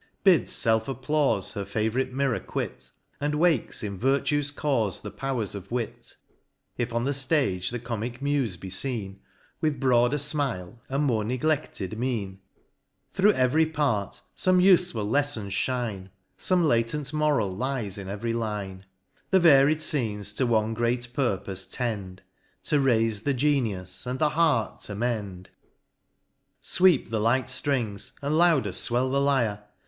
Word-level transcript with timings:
21 0.23 0.23
Bids 0.39 0.51
Self 0.51 0.85
applaufe 0.87 1.53
her 1.53 1.63
favourite 1.63 2.11
mirror 2.11 2.39
quit, 2.39 2.89
And 3.19 3.35
wakes 3.35 3.83
in 3.83 3.99
Virtue's 3.99 4.51
caufe 4.51 4.99
the 4.99 5.11
powers 5.11 5.53
of 5.53 5.69
Wit: 5.71 6.15
If 6.75 6.91
on 6.91 7.03
the 7.03 7.11
ftage 7.11 7.69
the 7.69 7.77
Comic 7.77 8.19
Mufe 8.19 8.59
be 8.59 8.69
feen, 8.71 9.19
With 9.59 9.79
broader 9.79 10.17
fmile, 10.17 10.79
and 10.89 11.03
more 11.03 11.23
negledied 11.23 11.95
mien; 11.99 12.39
Thro' 13.13 13.29
every 13.29 13.67
part, 13.67 14.21
fome 14.35 14.59
ufeful 14.63 15.07
leffons 15.07 15.51
fhine. 15.51 16.09
Some 16.35 16.65
latent 16.67 17.13
moral 17.13 17.55
lies 17.55 17.99
in 17.99 18.07
every 18.09 18.33
line; 18.33 18.85
The 19.29 19.39
varied 19.39 19.81
fcenes 19.81 20.35
to 20.37 20.47
one 20.47 20.73
great 20.73 21.13
purpofe 21.13 21.69
tend, 21.69 22.23
*' 22.43 22.63
To 22.69 22.79
raife 22.79 23.23
the 23.23 23.35
Genius, 23.35 24.07
and 24.07 24.17
the 24.17 24.29
heart 24.29 24.79
to 24.79 24.95
mend." 24.95 25.49
Sweep 26.59 27.11
the 27.11 27.19
light 27.21 27.45
ftrings, 27.45 28.13
and 28.23 28.35
louder 28.39 28.71
fwell 28.71 29.11
the 29.11 29.21
Lyre 29.21 29.63